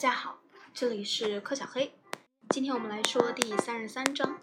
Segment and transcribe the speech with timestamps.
[0.00, 0.38] 大家好，
[0.72, 1.92] 这里是柯小黑。
[2.48, 4.40] 今天我们来说第三十三章：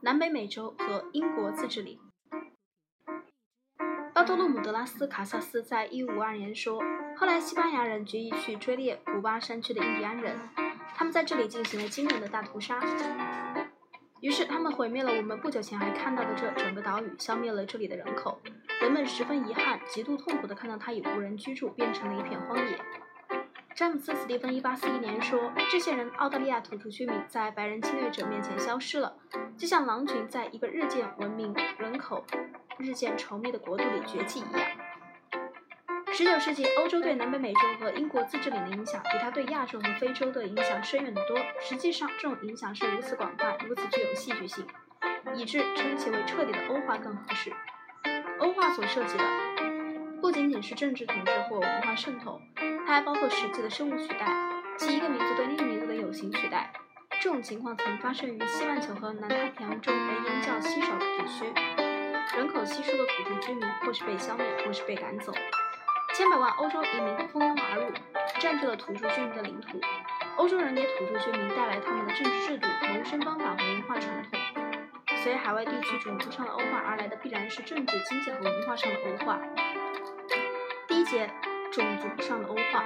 [0.00, 2.00] 南北美洲和英国自治领。
[4.14, 6.82] 巴多洛姆·德拉斯·卡萨斯在一五五二年说
[7.18, 10.38] ：“后来西班牙人决意去追猎古巴山区的印第安人，
[10.94, 12.80] 他们在这里进行了惊人的大屠杀。
[14.22, 18.40] 于是他们毁灭了我们不久前还看到的这整个岛屿，消灭了这里的人口。
[18.80, 22.80] 人们十分遗憾、极度痛苦地看到它已无人居住，变成了一片荒野。”
[23.74, 29.12] 詹姆斯·斯蒂芬1841年说：“这些人，澳大利亚土著居民，在白人侵略者面前消失了，
[29.58, 32.24] 就像狼群在一个日渐文明、人口
[32.78, 34.64] 日渐稠密的国度里绝迹一样。”
[36.14, 41.36] 十九世纪，欧洲对南北美洲和英国自治领的影响，比它对亚洲和非洲的影响深远得多。
[41.60, 44.64] 实际上，这种影响是如此广泛，如此具有戏剧性，
[45.34, 47.52] 以致称其为彻底的欧化更合适。
[48.38, 49.24] 欧化所涉及的，
[50.20, 52.40] 不仅仅是政治统治或文化渗透。
[52.86, 54.26] 它还包括实际的生物取代，
[54.76, 56.70] 即一个民族对另一个民族的有形取代。
[57.20, 61.44] 这种情况曾发生于西半球和南太平洋中人烟较稀少的地区，
[62.36, 65.32] 人口稀疏的土著居民或是被消灭，或是被赶走。
[66.12, 67.90] 千百万欧洲移民蜂拥而入，
[68.38, 69.80] 占据了土著居民的领土。
[70.36, 74.38] 欧洲人给土著居民带来他们的政治制度、谋生方法和文化传统。
[75.22, 79.40] 随海外地区种族上的欧化而来的，必然是政治、经济和文化上的欧化。
[80.86, 81.30] 第一节。
[81.74, 82.84] 种族上的欧化，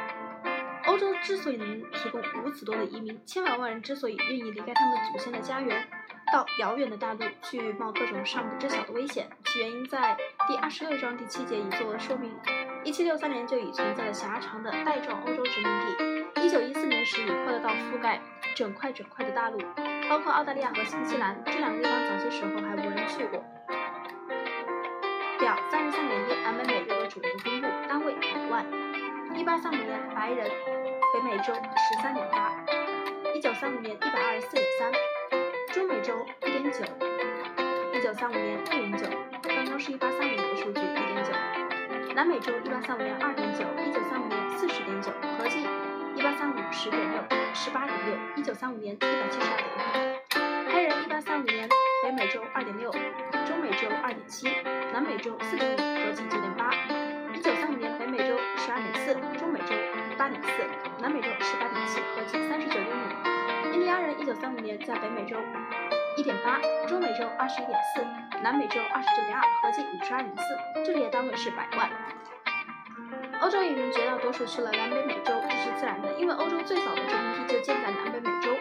[0.86, 5.86] 欧洲之所以能提供如此多的移民，千百万人之所以愿意离开他们祖先的家园，
[6.32, 10.16] 到遥远的大陆去冒各种尚不知晓的危险，其原因在
[10.46, 12.32] 第二十六章第七节已做了说明。
[12.82, 15.68] 一七六三年就已存在了狭长的带状欧洲殖民
[16.34, 18.18] 地，一九一四年时已扩大到覆盖
[18.54, 19.58] 整块整块的大陆，
[20.08, 23.44] 包括澳大利亚和新西兰这两个地方，早些时候还无人去过。
[25.38, 27.57] 表三十三点一，南北美洲的种族分
[28.08, 28.64] 位百万。
[29.34, 30.50] 一八三五年，白人，
[31.12, 32.50] 北美洲十三点八；
[33.34, 34.90] 一九三五年，一百二十四点三；
[35.74, 36.14] 中美洲
[36.46, 36.84] 一点九；
[37.92, 39.06] 一九三五年六点九，
[39.42, 41.32] 刚刚是一八三五年的数据，一点九；
[42.14, 45.60] 南美洲一八三五年二点九；一九三五年四十点九，合计
[46.16, 47.22] 一八三五十点六，
[47.52, 49.68] 十八点六；一九三五年一百七十二点
[50.66, 51.68] 一；黑人一八三五年，
[52.02, 54.48] 北美洲二点六，中美洲二点七，
[54.94, 56.50] 南美洲四点五，合计九点
[59.08, 59.74] 四，中美洲
[60.18, 60.48] 八点四，
[61.00, 63.72] 南美洲十八点七，合计三十九点五。
[63.72, 65.34] 印第安人一九三五年在北美洲
[66.18, 68.04] 一点八，中美洲二十一点四，
[68.42, 70.84] 南美洲二十九点二，合计五十二点四。
[70.84, 71.88] 这里的单位是百万。
[73.40, 78.54] 欧洲移民绝大多数去了南北美洲，这是自然的，因为欧洲最早的殖民地就建在南北美洲，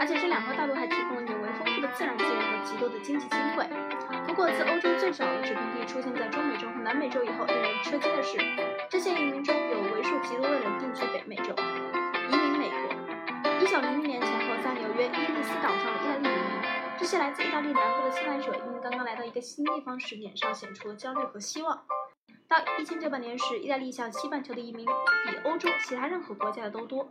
[0.00, 1.41] 而且这两块大陆还提供了尤为丰富
[1.82, 3.66] 的自然资源和极多的经济机会。
[4.26, 8.38] 不过，自欧洲最早的殖民地出现在中美洲和南美洲以后，令人吃惊的是。
[8.88, 11.52] 这些移民中有为数极多的人定居北美洲，
[12.30, 12.78] 移民美国。
[13.60, 16.62] 一九零零年前后，在纽约伊利斯岛上的意大利移民，
[16.98, 21.82] 这些来自意大利南部的侵略者，因为刚刚来到一个新地方时，脸上显出了焦虑和希望。
[22.48, 27.08] 到一千九百年时，意大利向西半球的移民比欧洲其他任何国家的都多。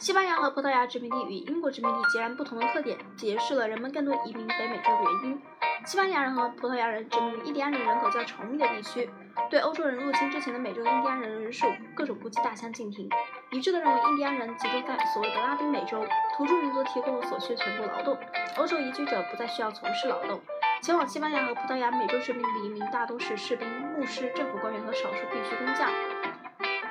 [0.00, 5.42] 西班牙和葡萄牙殖民地与英国殖民地截然不同的特点，揭示了人们更多移民北美洲的原因。
[5.84, 9.10] 西班牙人和葡萄牙人殖民于印第安人人口较稠密的地区，
[9.50, 13.10] 对欧洲人入侵之前的美洲印第安人人数各种估计大相径庭，
[13.50, 16.02] 一致的认为印第安人集中在所谓的拉丁美洲，
[16.34, 18.16] 土著民族提供了所需全部劳动，
[18.56, 20.40] 欧洲移居者不再需要从事劳动。
[20.80, 23.68] 前往西班牙和葡萄牙美洲殖民地的移民大多是士兵、
[23.98, 25.90] 牧师、政府官员和少数必须工匠。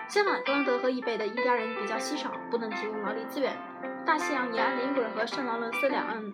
[0.09, 3.55] 相反，格兰德和以北的印第安人比较稀少，不能提供劳力资源。
[4.07, 6.33] 大西洋沿岸的英国人和圣劳伦斯两岸。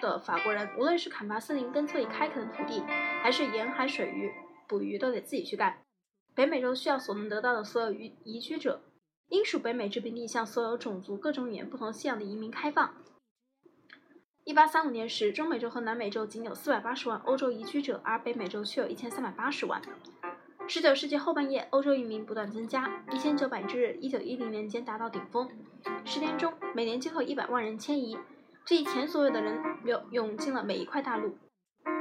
[0.00, 2.82] 的法国人，无论是砍伐森林、耕作以开垦的土地，
[3.22, 4.32] 还是沿海水域
[4.66, 5.78] 捕鱼，都得自己去干。
[6.34, 8.82] 北美洲需要所能得到的所有移移居者，
[9.28, 12.92] 应属北美殖民地向所有种族、各种语言、不同信仰的移民开放。
[14.42, 19.80] 一八三五年时，中美洲和南美洲仅有四百八十万欧洲移居者，而北美洲却有一千三百八十万。
[20.68, 25.48] 十九世纪后半叶，欧洲移民不断增加，一千九百至一九一零年间达到顶峰，
[26.04, 28.16] 十年中每年今后一百万人迁移。
[28.64, 31.36] 这一前所有的人涌涌进了每一块大陆，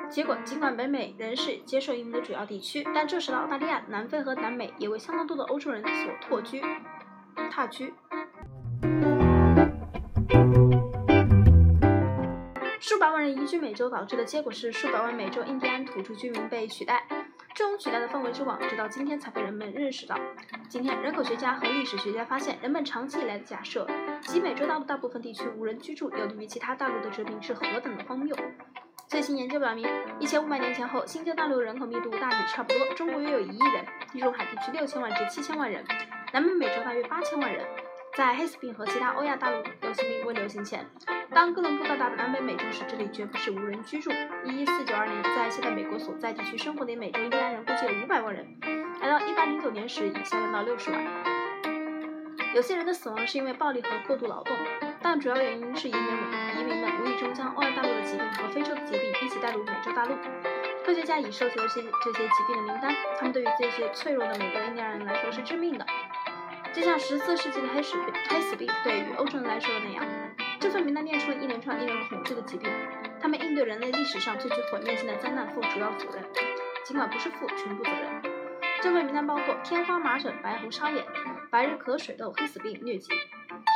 [0.09, 6.61] 结果尽管北美仍是接受移民的主要地区，但这时的澳大利亚、南非和南美也为相当多的欧洲人所拓居、
[7.49, 7.93] 踏居。
[12.79, 17.05] 数百万人移居美洲导致的结果是，数百万美洲印第安土著居民被取代。
[17.53, 20.15] 这种取代的氛围之广，直到今天才被人们认识到。
[20.69, 23.85] 今天，人口学家和历史学家发现，人们长期以来的假设，
[24.21, 28.35] 即美洲大陆大部分地区无人居住，有利于其他大陆的殖民，是何等的荒谬！
[29.07, 29.85] 最新研究表明，
[30.19, 35.83] 一千五百年前后，新疆大陆人口密度大体差不多，中国约有一亿人，地中海地区六千万至七千万人，
[36.31, 37.65] 南美美洲大约八千万人。
[38.17, 40.85] 在黑死病和其他欧亚大陆流行病未流行前，
[41.33, 44.11] 当哥伦布到达南北美洲时，这里绝不是无人居住。
[44.43, 48.45] 一四九二年，在现在美国所在地区生活的美洲印第安人估计有五百万人，
[48.99, 51.01] 来到一八零九年时已下降到六十万。
[52.53, 54.53] 有些人的死亡是因为暴力和过度劳动，
[55.01, 56.01] 但主要原因是移民
[56.59, 60.15] 移民们无意中将欧亚大陆的疾病和非洲的疾病一起带入美洲大陆。
[60.85, 65.85] 科学家已收集了些这些疾病的名单，他们对于这些脆弱的美国印第安人来说是致命的。
[66.73, 70.05] 就像十四世纪的黑死病，黑死病对于欧洲人来说的那样，
[70.59, 72.71] 这份名单列出了一连串令人恐惧的疾病，
[73.19, 76.23] 他们应对人类历史上最具毁灭性的灾难负主要责任，
[76.83, 78.21] 尽管不是负全部责任。
[78.81, 81.05] 这份名单包括天花、麻疹、白喉沙眼、
[81.51, 83.09] 白日咳、水痘、黑死病、疟疾、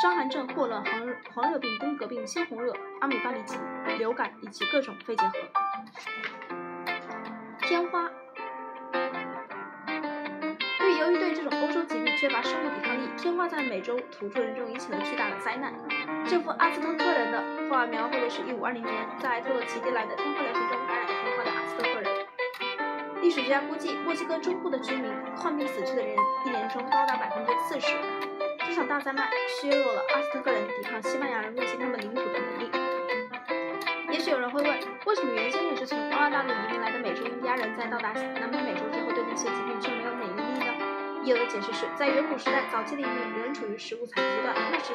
[0.01, 3.55] 伤寒症、霍乱、黄黄热病、登革病、猩红热、阿米巴痢疾、
[3.99, 5.33] 流感以及各种肺结核。
[7.67, 8.09] 天花。
[11.05, 15.71] 由于对这种欧洲疾病缺乏生物抵抗力，天花在美洲土著人中引起了巨大的灾难。
[16.25, 22.25] 这幅阿兹特克人的画描绘的是1520年在特洛奇蒂来的天花流行中感染天花的阿兹特克人。
[23.21, 27.95] 历史学家估计，墨西哥中部的居民患病死去的人一年中高达百分之四十。
[28.65, 29.27] 这场大灾难
[29.61, 32.71] 削弱了阿兹特克人抵抗西班牙人入侵他们领土的能力。
[34.09, 34.73] 也许有人会问，
[35.05, 40.74] 为什么原先也是从欧亚大陆移民来的美洲印第安人在到达南美美洲之后，对那些疾病却没有免疫力呢？
[41.25, 44.93] 有的解释是在远古时代早期的移民仍处于食物采集阶段，那时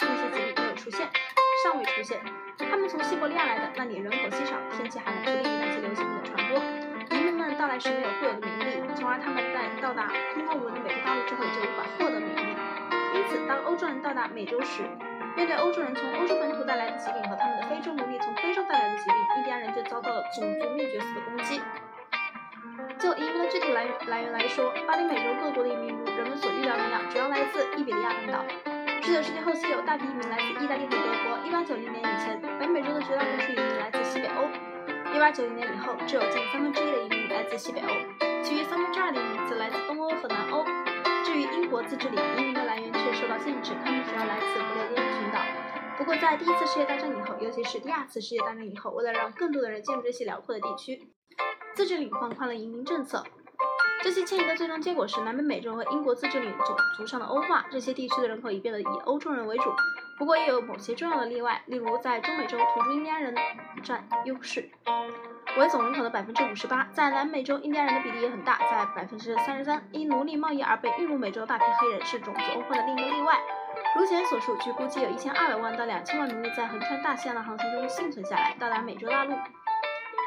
[0.00, 1.06] 那些疾病没有出现，
[1.62, 2.18] 尚未出现。
[2.56, 6.56] 他们从西伯利亚来的，那里人口稀少，天气寒冷，不利于那些流行病的传播。
[7.12, 12.56] 移民们到来时没有固有的免疫力，从而他们在到达空旷无人的美洲大陆之后就无法获得免疫力。
[13.12, 14.80] 因此，当欧洲人到达美洲时，
[15.36, 21.60] 面对欧洲人从欧洲本土带来的疾病和他们的非洲奴隶从非洲带来的疾病，印第安人就遭到了种族灭绝式的攻击。
[23.06, 28.44] 就移民的具体来源来源来说，巴黎美洲各国的移民如人们所预料那样，主要来自伊比利亚半岛。
[29.00, 31.38] 19世纪后期有大批移民来自意大利和德国。
[31.46, 34.50] 1890年以前，北美洲的绝大多数移民来自西北欧。
[35.14, 40.64] 1890年以后，只有近三分之一的移民来自西北欧，其余三分之二的移民则来自东欧和南欧。
[41.22, 45.38] 至于英国自治领，移民的来源却受到限制，他们主要来自不列颠群岛。
[45.96, 51.06] 不过，在第一次世界大战以后，尤其是第二次世界大战以后，为了让更多的人进入这些辽阔的地区，
[51.76, 53.22] 自治领放宽了移民政策，
[54.02, 59.64] 这些迁移的最终结果是南美美洲和英国自治领种族上的欧化，这些地区的人口已变得以欧洲人为主。
[60.18, 63.34] 不过也有某些重要的例外，例如在中美洲，土著印第安人
[63.82, 64.70] 占优势，
[65.58, 69.86] 为总人口的百分之五十八；在南美洲，印第安人的比例也很大，在百分之三十三。
[69.92, 73.38] 因奴隶贸易而被运入美洲的大批黑人是种族欧化的另一个例外。
[73.98, 79.34] 如前所述，据估计有一千二百万到两千万奴隶在横穿大西洋的航行中幸存下来，到达美洲大陆。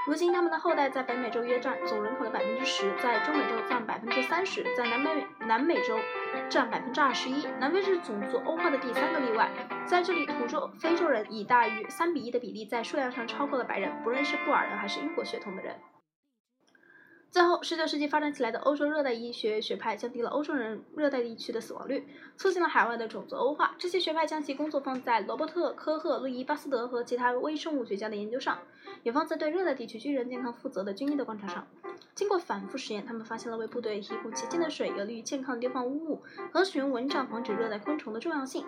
[0.09, 5.99] 如今，他们的后代在北美洲约占总人口的百分之十，在中美洲占百分之三十，在南美南美洲
[6.49, 7.45] 占百分之二十一。
[7.59, 9.47] 南非是种族欧化的第三个例外，
[9.85, 15.75] 在这里，土著非洲人以大于三比一的比例在数量上超过了白人，不论是布尔人还是英国血统的人。
[17.31, 23.75] 最后，19世纪发展起来的欧洲热带医学学派降低了欧洲人热带地区的死亡率，促进了海外的种族欧化。
[23.77, 28.57] 这些学派将其工作放在罗伯特·科赫、路易·巴斯德和其他微生物学家的研究上，
[29.03, 31.67] 也放在对热带地区军人健康负责的军医的观察上。
[32.15, 38.65] 经过反复实验，他们发现了为部队提供洁净的水、有利于健康的地方污物和使用蚊帐防止热带昆虫的重要性。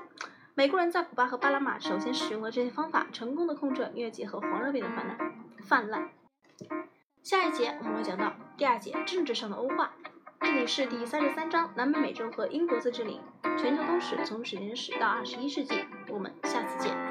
[0.54, 5.18] 美国人在古巴和巴拿马首先使用了这些方法，成功的控制了疟疾和黄热病的泛滥。
[5.64, 6.10] 泛滥。
[7.24, 9.92] 下一节我们会讲到第二节政治上的欧化，
[10.40, 13.22] 这里是第三十三章南美美洲和英国自治领，
[13.60, 17.11] 全球通史从史前史到二十一世纪，我们下次见。